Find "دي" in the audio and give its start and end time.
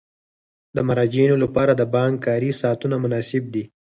3.53-3.63